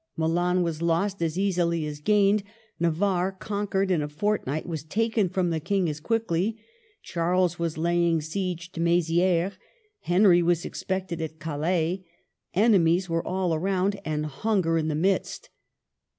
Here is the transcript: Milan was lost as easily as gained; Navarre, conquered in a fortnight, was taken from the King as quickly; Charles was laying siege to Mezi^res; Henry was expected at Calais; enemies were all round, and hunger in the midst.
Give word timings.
Milan 0.17 0.63
was 0.63 0.81
lost 0.81 1.21
as 1.21 1.37
easily 1.37 1.85
as 1.85 1.99
gained; 1.99 2.41
Navarre, 2.79 3.31
conquered 3.31 3.91
in 3.91 4.01
a 4.01 4.07
fortnight, 4.09 4.65
was 4.65 4.83
taken 4.83 5.29
from 5.29 5.51
the 5.51 5.59
King 5.59 5.87
as 5.87 5.99
quickly; 5.99 6.57
Charles 7.03 7.59
was 7.59 7.77
laying 7.77 8.19
siege 8.19 8.71
to 8.71 8.79
Mezi^res; 8.79 9.57
Henry 9.99 10.41
was 10.41 10.65
expected 10.65 11.21
at 11.21 11.37
Calais; 11.39 12.03
enemies 12.55 13.09
were 13.11 13.23
all 13.27 13.55
round, 13.59 14.01
and 14.03 14.25
hunger 14.25 14.75
in 14.75 14.87
the 14.87 14.95
midst. 14.95 15.51